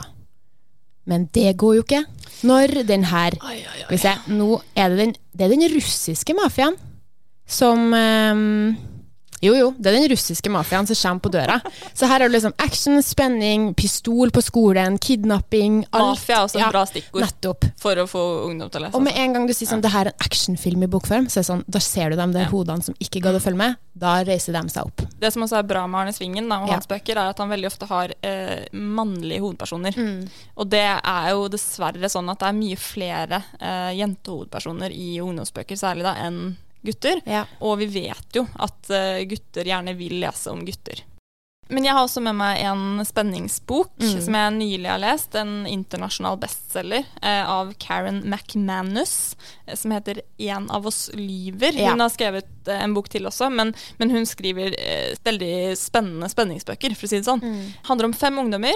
[1.07, 2.03] Men det går jo ikke.
[2.47, 6.75] Når den her Skal vi se, nå er det den, det er den russiske mafiaen
[7.47, 8.75] som ehm,
[9.41, 11.59] Jo, jo, det er den russiske mafiaen som kommer på døra.
[11.93, 16.17] Så her er det liksom action, spenning, pistol på skolen, kidnapping alt.
[16.17, 17.65] Mafia er også et Ja, bra stikkord Nettopp.
[17.77, 18.95] for å få ungdom til å lese.
[18.95, 19.23] Og med altså.
[19.23, 21.49] en gang du sier sånn, det her er en actionfilm i bokform, så er det
[21.51, 22.49] sånn, da ser du dem der Ja.
[22.49, 23.75] hodene som ikke gadd å følge med.
[23.97, 25.01] Da reiser de seg opp.
[25.19, 26.73] Det som også er bra med Arne Svingen da, og Ja.
[26.73, 29.93] hans bøker, er at han veldig ofte har eh, mannlige hovedpersoner.
[29.95, 30.29] Mm.
[30.57, 35.77] Og det er jo dessverre sånn at det er mye flere eh, jentehovedpersoner i ungdomsbøker,
[35.77, 37.21] særlig da, enn gutter.
[37.27, 37.43] Ja.
[37.61, 41.03] Og vi vet jo at eh, gutter gjerne vil lese om gutter.
[41.67, 44.21] Men jeg har også med meg en spenningsbok Mm.
[44.23, 45.33] som jeg nylig har lest.
[45.35, 51.75] En internasjonal bestselger eh, av Karen McManus, eh, som heter 'En av oss lyver'.
[51.75, 51.91] Ja.
[51.91, 56.29] Hun har skrevet eh, en bok til også, men, men hun skriver eh, veldig spennende
[56.31, 57.43] spenningsbøker, for å si det sånn.
[57.43, 57.73] Mm.
[57.83, 58.73] handler om fem ungdommer.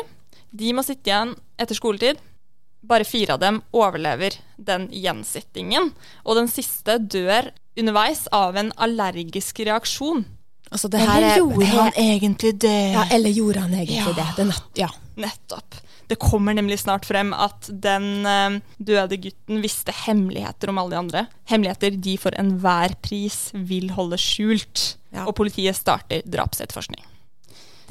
[0.53, 2.17] De må sitte igjen etter skoletid.
[2.83, 5.93] Bare fire av dem overlever den gjensittingen.
[6.25, 10.25] Og den siste dør underveis av en allergisk reaksjon.
[10.71, 12.93] Altså, det her er egentlig det?
[12.93, 14.13] ja, Eller gjorde han egentlig Ja.
[14.15, 14.27] det?
[14.37, 14.89] det nett, ja.
[15.19, 15.75] Nettopp.
[16.07, 20.99] Det kommer nemlig snart frem at den uh, døde gutten visste hemmeligheter om alle de
[20.99, 21.25] andre.
[21.47, 24.97] Hemmeligheter de for enhver pris vil holde skjult.
[25.11, 25.25] Ja.
[25.27, 27.03] Og politiet starter drapsetterforskning.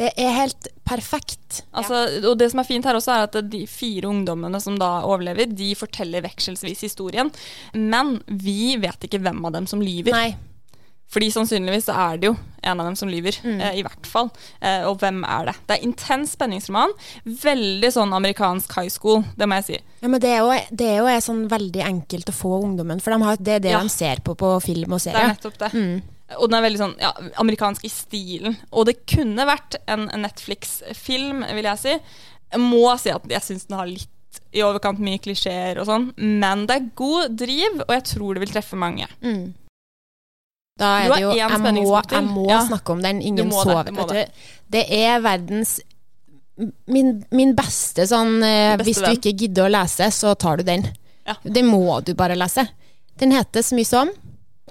[0.00, 1.62] Det er helt perfekt.
[1.76, 5.02] Altså, og det som er fint her også, er at de fire ungdommene som da
[5.04, 7.28] overlever, de forteller vekselsvis historien.
[7.76, 10.16] Men vi vet ikke hvem av dem som lyver.
[10.16, 10.30] Nei.
[11.10, 13.34] Fordi sannsynligvis så er det jo en av dem som lyver.
[13.42, 13.56] Mm.
[13.66, 14.28] Eh, I hvert fall.
[14.62, 15.56] Eh, og hvem er det?
[15.66, 16.92] Det er intens spenningsroman.
[17.26, 19.80] Veldig sånn amerikansk high school, det må jeg si.
[20.04, 23.02] Ja, men det er jo, det er jo er sånn veldig enkelt å få ungdommen,
[23.02, 23.82] for de har, det er det Ja.
[23.82, 25.72] de ser på på film og Det er nettopp det.
[25.74, 26.02] Mm.
[26.38, 27.10] Og den er veldig sånn ja,
[27.42, 28.56] amerikansk i stilen.
[28.70, 31.94] Og det kunne vært en Netflix-film, vil jeg si.
[32.50, 34.08] Jeg må si at jeg syns den har litt
[34.54, 38.42] i overkant mye klisjeer og sånn, men det er god driv, og jeg tror det
[38.44, 39.06] vil treffe mange.
[39.22, 39.48] Mm.
[40.80, 41.70] Da er det jo Jeg må,
[42.10, 42.60] jeg må Ja.
[42.66, 43.20] snakke om den.
[43.22, 43.84] Ingen det, sover.
[43.84, 44.06] du må.
[44.70, 45.80] Det er verdens
[46.86, 50.66] min, min beste sånn eh, Beste Hvis du ikke gidder å lese, så tar du
[50.68, 50.84] den.
[51.26, 51.36] Ja.
[51.44, 52.66] Den må du bare lese.
[53.20, 54.10] Den heter så mye som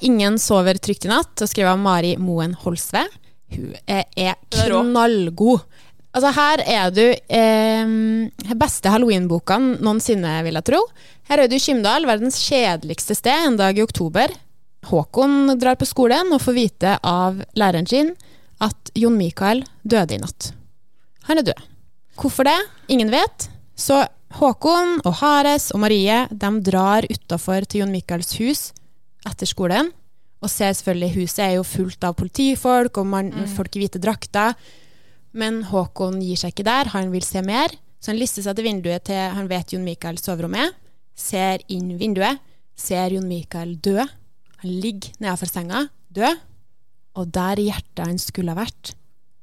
[0.02, 3.06] 'Ingen sover trygt i natt', og skrevet av Mari Moen Holsve.
[3.50, 5.66] Hun er, knallgod.
[6.10, 10.80] Altså, her er du eh, beste halloweenboka noensinne, vil jeg tro.
[11.30, 14.34] Her er du i Kymdal, verdens kjedeligste sted, en dag i oktober.
[14.90, 18.14] Håkon drar på skolen og får vite av læreren sin
[18.64, 20.54] at Jon Mikael døde i natt.
[21.30, 21.68] Han er død.
[22.20, 22.58] Hvorfor det?
[22.88, 23.50] Ingen vet.
[23.76, 24.02] Så
[24.40, 28.70] Håkon og Hares og Marie de drar utafor til Jon Mikaels hus
[29.28, 29.92] etter skolen.
[30.40, 34.56] Og ser selvfølgelig huset er jo fullt av politifolk og man, folk i hvite drakter.
[35.36, 37.74] Men Håkon gir seg ikke der, han vil se mer.
[38.00, 40.78] Så han lister seg til vinduet til han vet Jon Mikael soverommet.
[41.20, 42.40] Ser inn vinduet,
[42.80, 44.00] ser Jon Mikael dø.
[44.64, 46.40] Han ligger nedenfor senga, død.
[47.20, 48.94] Og der hjertet hans skulle ha vært,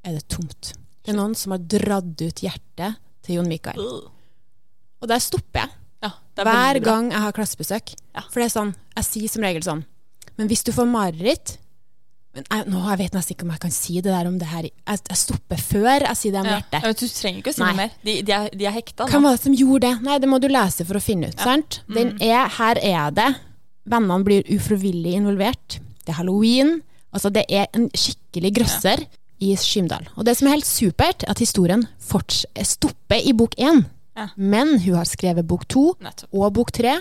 [0.06, 0.72] er det tomt.
[1.04, 3.80] Det er noen som har dratt ut hjertet til Jon Mikael.
[5.02, 5.74] Og der stopper jeg.
[6.38, 7.94] Er Hver gang jeg har klassebesøk.
[8.14, 8.22] Ja.
[8.30, 9.84] For det er sånn, jeg sier som regel sånn
[10.38, 11.58] Men hvis du får mareritt
[12.36, 14.66] jeg, nå, jeg vet nesten ikke om jeg kan si det der om det her
[14.68, 16.58] Jeg, jeg stopper før jeg sier det om Ja.
[16.58, 16.82] hjertet.
[16.84, 17.70] Ja, du trenger ikke å si Nei.
[17.70, 17.94] noe mer.
[18.04, 19.94] De, de, er, de er hekta Hvem var det som gjorde det?
[20.04, 21.40] Nei, det må du lese for å finne ut.
[21.40, 21.78] sant?
[21.88, 21.94] Mm.
[21.96, 23.28] Den er, her er det.
[23.88, 25.78] Vennene blir ufrivillig involvert.
[26.04, 26.82] Det er halloween.
[27.16, 29.06] Altså, det er en skikkelig grøsser
[29.40, 30.04] i Skymdal.
[30.16, 33.86] Og det som er helt supert, er at historien stopper i bok én.
[34.16, 34.28] Ja.
[34.36, 36.32] Men hun har skrevet bok to Nettopp.
[36.32, 36.96] og bok tre.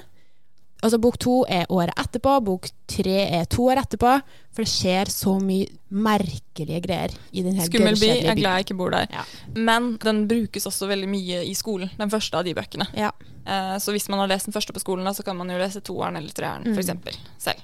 [0.84, 4.22] Altså Bok to er året etterpå, bok tre er to år etterpå.
[4.54, 8.60] For det skjer så mye merkelige greier i den her Skummel by, jeg er glad
[8.60, 9.08] jeg ikke bor der.
[9.10, 9.24] Ja.
[9.56, 12.86] Men den brukes også veldig mye i skolen, den første av de bøkene.
[12.94, 13.10] Ja.
[13.48, 15.82] Eh, så hvis man har lest den første på skolen, så kan man jo lese
[15.82, 16.78] toeren eller treeren, Mm.
[16.78, 17.64] eksempel, selv.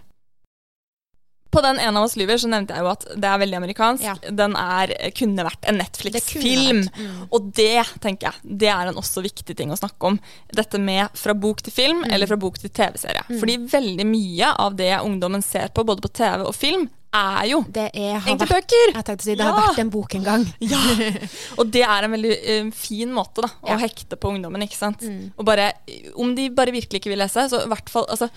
[1.51, 4.03] På den ene av oss lyver så nevnte jeg jo at det er veldig amerikansk.
[4.05, 4.13] Ja.
[4.31, 6.85] Den er, kunne vært en Netflix-film.
[6.95, 7.17] Mm.
[7.31, 10.19] Og det tenker jeg, det er en også viktig ting å snakke om.
[10.55, 12.13] Dette med fra bok til film, Mm.
[12.13, 13.25] eller fra bok til TV-serie.
[13.39, 17.57] Fordi veldig mye av det ungdommen ser på, både på TV og film, er jo
[17.67, 18.93] Det er, egentlig vært, bøker.
[18.95, 19.51] jeg tenkte å si, det Ja.
[19.51, 20.45] har vært en bok en gang.
[20.61, 20.79] Ja,
[21.59, 22.31] og det er en veldig
[22.67, 23.75] uh, fin måte da, å Ja.
[23.75, 23.81] Mm.
[23.83, 25.03] hekte på ungdommen, ikke sant?
[25.37, 25.73] Og bare,
[26.15, 28.29] om de bare virkelig ikke vil lese, så i hvert fall, altså,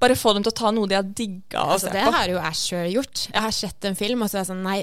[0.00, 2.12] bare få dem til å ta noe de har digga å Altså, se det på.
[2.16, 3.24] har jo jeg sjøl gjort.
[3.34, 4.78] Jeg har sett en film, og så er jeg sånn Nei,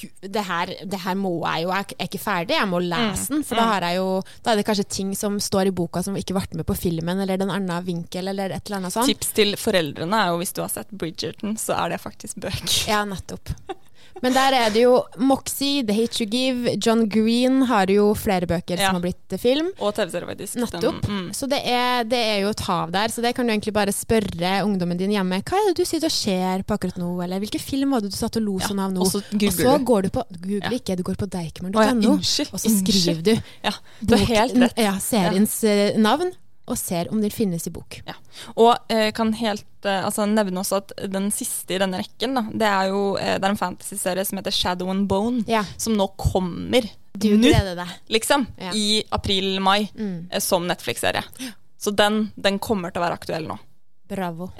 [0.00, 1.72] gud, det her, det her må jeg jo.
[1.76, 3.44] Jeg er ikke ferdig, jeg må lese den.
[3.48, 4.08] For da, har jeg jo,
[4.44, 7.20] da er det kanskje ting som står i boka som ikke ble med på filmen,
[7.24, 9.08] eller den annen vinkel, eller et eller annet sånt.
[9.12, 12.64] Tips til foreldrene er jo hvis du har sett Bridgerton, så er det faktisk bøk.
[12.90, 13.52] Ja, nettopp.
[14.22, 18.46] Men der er det jo Moxie, The Hate You Give, John Green har jo flere
[18.46, 18.86] bøker Ja.
[18.90, 19.70] som har blitt film.
[19.80, 20.56] Og TV-serie, faktisk.
[20.60, 20.82] Nettopp.
[20.82, 21.32] Den, mm.
[21.34, 23.08] Så det er, det er jo et hav der.
[23.08, 25.40] Så det kan du egentlig bare spørre ungdommen din hjemme.
[25.42, 27.10] Hva er det du sitter og ser på akkurat nå?
[27.24, 29.00] Eller hvilken film var det du satt og lo Ja, sånn av nå?
[29.00, 30.70] og så googler og så går du på Google Ja.
[30.78, 33.32] ikke, du går på deichman.no, unnskyld, og så skriver du
[33.64, 34.78] Ja, du helt rett.
[34.78, 36.32] ja, seriens eh, navn,
[36.72, 38.00] og ser om den finnes i bok.
[38.08, 38.14] Ja.
[38.56, 42.42] Og eh, kan helt eh, altså, nevne også at den siste i denne rekken, da,
[42.52, 45.62] det er jo eh, det er en fantasyserie som heter Shadow and Bone, Ja.
[45.76, 47.88] som nå kommer Du nå, gleder deg.
[48.08, 48.72] liksom, Ja.
[48.74, 50.28] i april-mai, Mm.
[50.32, 51.22] eh, som Netflix-serie.
[51.78, 53.58] Så den, den kommer til å være aktuell nå.
[54.08, 54.50] Bravo.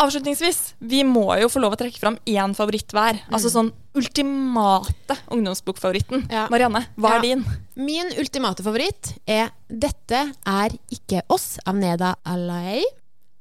[0.00, 3.20] Avslutningsvis, vi må jo få lov å trekke fram én favoritt hver.
[3.30, 6.24] Altså sånn ultimate ungdomsbokfavoritten.
[6.32, 6.46] Ja.
[6.50, 7.16] Marianne, hva Ja.
[7.18, 7.44] er din?
[7.76, 12.82] Min ultimate favoritt er 'Dette er ikke oss' av Neda Alai.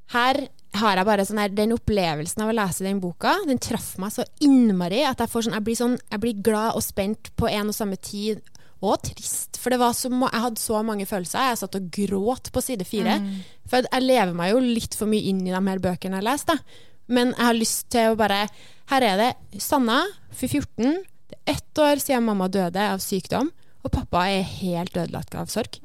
[0.09, 3.35] Her har jeg bare sånn her, den opplevelsen av å lese den boka.
[3.45, 6.75] Den traff meg så innmari at jeg, får sånn, jeg, blir sånn, jeg blir glad
[6.75, 8.41] og spent på en og samme tid.
[8.82, 11.52] Og trist, for det var så, jeg hadde så mange følelser.
[11.52, 13.20] Jeg satt og gråt på side fire.
[13.70, 16.58] For jeg lever meg jo litt for mye inn i de her bøkene jeg da.
[17.12, 18.48] Men jeg har lyst til å bare
[18.91, 20.02] Her er det Sanna,
[20.36, 21.04] for 14.
[21.32, 23.52] Det er ett år siden mamma døde av sykdom,
[23.86, 25.78] og pappa er helt ødelagt av sorg.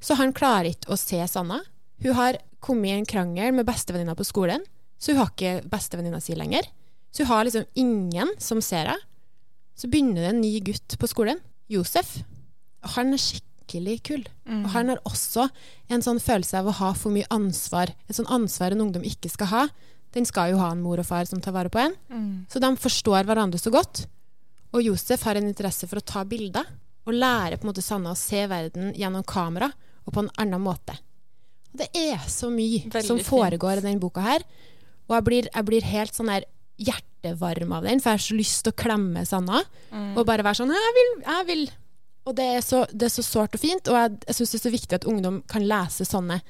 [0.00, 1.58] Så han klarer ikke å se Sanna.
[2.00, 4.64] Hun har kommet i en krangel med bestevenninna på skolen,
[4.98, 6.70] så hun har ikke bestevenninna si lenger.
[7.12, 9.04] Så hun har liksom ingen som ser henne.
[9.78, 12.18] Så begynner det en ny gutt på skolen, Josef.
[12.96, 14.24] Han er skikkelig kul.
[14.48, 15.48] Og han har også
[15.92, 17.92] en sånn følelse av å ha for mye ansvar.
[18.08, 19.64] Et sånn ansvar en ungdom ikke skal ha.
[20.16, 21.96] Den skal jo ha en mor og far som tar vare på en.
[22.48, 24.06] Så de forstår hverandre så godt.
[24.72, 26.64] Og Josef har en interesse for å ta bilder
[27.08, 29.70] og lære på en måte Sanna å se verden gjennom kamera
[30.04, 30.96] og på en annen måte.
[31.72, 33.28] Og det er så mye Veldig som fint.
[33.28, 34.44] foregår i denne boka her.
[35.08, 36.44] Og jeg blir, jeg blir helt sånn her
[36.78, 39.62] hjertevarm av den, for jeg har så lyst til å klemme Sanna.
[40.16, 41.66] Og bare være sånn Jeg vil, jeg vil.
[42.28, 44.58] Og det er så, det er så sårt og fint, og jeg, jeg syns det
[44.58, 46.40] er så viktig at ungdom kan lese sånne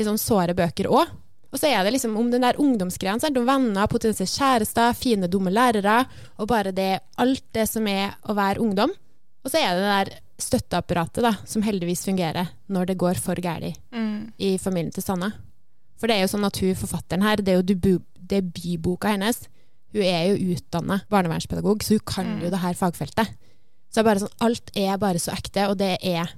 [0.00, 1.10] sånn såre bøker òg.
[1.50, 3.18] Og så er det liksom om den der ungdomsgreia.
[3.18, 6.04] De venner, potensielle kjærester, fine, dumme lærere.
[6.38, 8.92] Og bare det, alt det som er å være ungdom.
[9.44, 13.36] Og så er det det der støtteapparatet da, som heldigvis fungerer når det går for
[13.44, 13.76] galt
[14.38, 15.32] i familien til Sanna.
[16.00, 17.98] For det er jo sånn at hun forfatteren her, det er jo
[18.30, 19.42] debutboka hennes.
[19.90, 23.32] Hun er jo utdanna barnevernspedagog, så hun kan jo det her fagfeltet.
[23.90, 26.30] Så sånn, alt er bare så ekte, og det er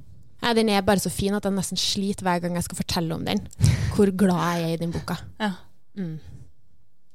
[0.42, 3.14] ja, Den er bare så fin at jeg nesten sliter hver gang jeg skal fortelle
[3.14, 3.44] om den.
[3.94, 5.18] Hvor glad jeg er i den boka.
[5.38, 5.52] Ja.
[5.94, 6.16] Mm.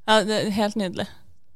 [0.07, 1.07] Ja, det er helt nydelig.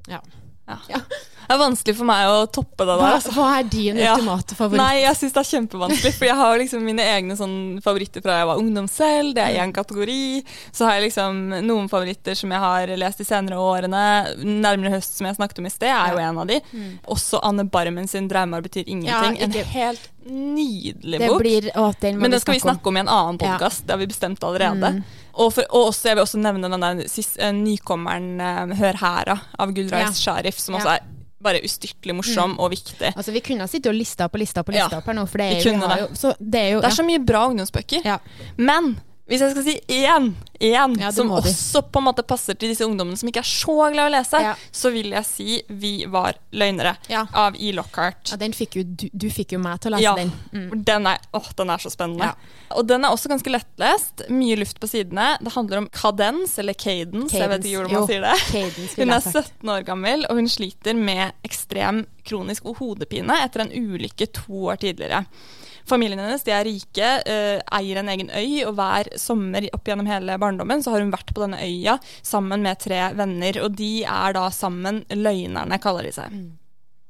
[0.09, 0.19] Ja.
[0.67, 0.77] Ja.
[0.89, 0.99] Ja.
[1.47, 3.15] Det er vanskelig for meg å toppe det Hva, der.
[3.17, 3.31] altså.
[3.35, 4.13] hva er din Ja.
[4.15, 4.77] ultimate favoritt?
[4.77, 6.13] Nei, jeg syns det er kjempevanskelig.
[6.13, 9.33] For jeg har liksom mine egne sånn favoritter fra jeg var ungdom selv.
[9.35, 10.43] Det er én kategori.
[10.71, 14.35] Så har jeg liksom noen favoritter som jeg har lest de senere årene.
[14.41, 16.61] 'Nærmere høst', som jeg snakket om i sted, er jo en av de.
[17.07, 19.37] Også Anne Barmen sin 'Drømmer betyr ingenting'.
[19.39, 21.39] Ja, En helt nydelig det bok.
[21.41, 23.57] blir, å, den Men den det skal vi snakke om i en annen Ja.
[23.57, 23.85] Mm.
[23.85, 25.03] Det har vi bestemt allerede.
[25.33, 28.95] Og, for, og også, jeg vil også nevne den der sis- eh, nykommeren eh, 'Hør
[28.99, 30.33] her', av Gulrais Ja.
[30.33, 30.79] Sharif, som Ja.
[30.79, 30.85] Mm.
[30.85, 30.99] også er
[31.41, 33.13] bare ustyrtelig morsom og viktig.
[33.15, 35.27] Altså, vi kunne ha sittet og lista og lista opp lista Ja, opp her nå,
[35.27, 35.99] for det vi er, jo- det.
[35.99, 38.05] jo, så det er jo Det er så mye bra ungdomsbøker.
[38.05, 38.19] ja.
[38.57, 38.99] Men
[39.31, 40.25] hvis jeg skal si én,
[40.61, 43.75] én Ja, som også på en måte passer til disse ungdommene som ikke er så
[43.93, 44.53] glad i å lese, Ja.
[44.71, 47.25] så vil jeg si 'Vi var løgnere' Ja.
[47.33, 47.71] av E.
[47.71, 48.29] Lockhart.
[48.31, 50.31] ja, den fikk jo, du, du fikk jo meg til å lese Ja, den.
[50.53, 50.83] Mm.
[50.83, 52.25] den er, å, den er så spennende.
[52.25, 52.35] Ja.
[52.75, 54.29] Og den er også ganske lettlest.
[54.29, 55.37] Mye luft på sidene.
[55.41, 58.37] Det handler om cadence, eller cadence, jeg vet ikke hvordan man Jo, sier det.
[58.51, 63.71] Cadence, Hun er 17 år gammel, og hun sliter med ekstrem kronisk hodepine etter en
[63.71, 65.25] ulykke to år tidligere.
[65.91, 70.07] Familien hennes de er rike, eh, eier en egen øy, og hver sommer opp gjennom
[70.07, 74.05] hele barndommen så har hun vært på denne øya sammen med tre venner, og de
[74.07, 76.41] er da sammen løgnerne, kaller de seg.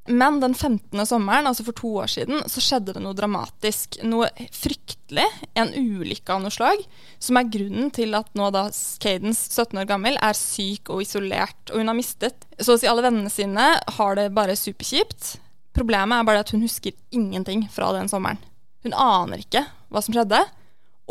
[0.09, 1.05] Men den 15.
[1.05, 3.99] sommeren, altså for to år siden, så skjedde det noe dramatisk.
[4.03, 5.27] Noe fryktelig.
[5.53, 6.81] En ulykke av noe slag.
[7.21, 8.65] Som er grunnen til at nå da
[9.03, 11.61] Cadence, 17 år gammel, er syk og isolert.
[11.69, 15.35] Og hun har mistet så å si alle vennene sine, har det bare superkjipt.
[15.77, 18.41] Problemet er bare at hun husker ingenting fra den sommeren.
[18.85, 20.39] Hun aner ikke hva som skjedde.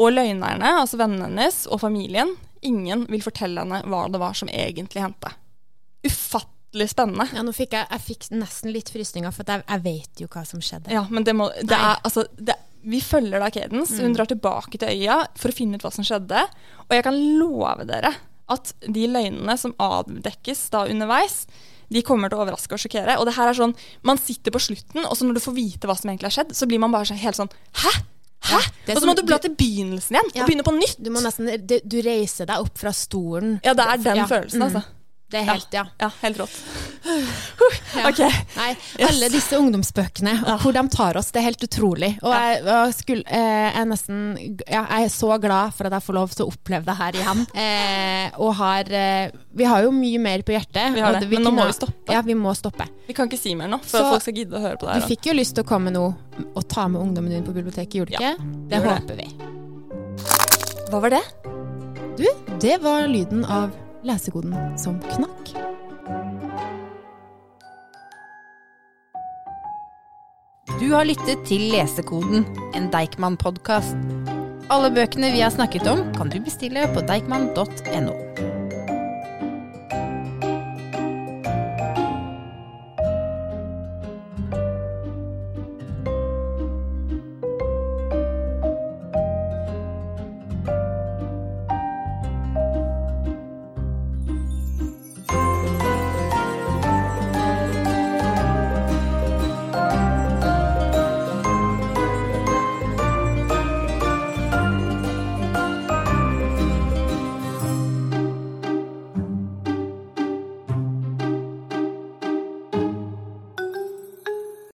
[0.00, 2.32] Og løgnerne, altså vennene hennes og familien,
[2.66, 5.32] ingen vil fortelle henne hva det var som egentlig hendte.
[6.06, 7.28] Ufattelig spennende.
[7.34, 10.44] Ja, nå fikk jeg, jeg fikk nesten litt frysninger, for jeg, jeg vet jo hva
[10.48, 10.92] som skjedde.
[10.94, 14.00] Ja, men det må det er, altså, det, Vi følger da Cadence.
[14.00, 16.46] Hun drar tilbake til øya for å finne ut hva som skjedde.
[16.88, 18.14] Og jeg kan love dere
[18.50, 21.44] at de løgnene som avdekkes da underveis,
[21.90, 23.16] de kommer til å overraske og sjokkere.
[23.18, 23.74] Og det her er sånn,
[24.06, 26.54] Man sitter på slutten, og så når du får vite hva som egentlig har skjedd,
[26.56, 27.50] så blir man bare så helt sånn
[27.82, 27.92] Hæ?
[28.50, 28.60] Hæ?
[28.88, 30.42] Ja, og så må du bla til begynnelsen igjen Ja.
[30.42, 30.96] og begynne på nytt.
[31.02, 33.58] Du må nesten du, reiser deg opp fra stolen.
[33.64, 34.82] Ja, det er den Ja, følelsen, mm.
[35.30, 35.84] Det er helt, ja.
[36.00, 36.56] Ja, helt rått.
[37.90, 38.04] Ja.
[38.06, 38.18] Ok.
[38.54, 38.68] Nei,
[39.00, 39.08] Yes.
[39.08, 42.10] alle disse ungdomsbøkene, og hvor de tar oss, det er helt utrolig.
[42.22, 44.18] Og jeg, jeg, skulle, eh, er nesten
[44.68, 47.18] ja, Jeg er så glad for at jeg får lov til å oppleve det her
[47.18, 47.42] igjen.
[47.60, 50.94] Eh, og har eh, Vi har jo mye mer på hjertet.
[50.94, 51.26] Vi har det.
[51.30, 52.14] Vi men nå må vi stoppe.
[52.14, 52.86] Ja, vi må stoppe.
[53.08, 54.86] Vi kan ikke si mer nå, for Så- at folk skal gidde å høre på
[54.86, 55.08] det Du her.
[55.10, 56.04] fikk jo lyst til å komme nå
[56.54, 58.68] og ta med ungdommen din på biblioteket, gjorde du Ja, ikke?
[58.70, 59.28] Det håper håper vi.
[60.90, 61.22] Hva var det?
[62.20, 62.26] Du,
[62.62, 63.70] det var lyden av
[64.06, 65.54] lesekoden som knakk.
[70.80, 73.98] Du har lyttet til Lesekoden, en Deichman-podkast.
[74.70, 78.59] Alle bøkene vi har snakket om, kan du bestille på deichman.no.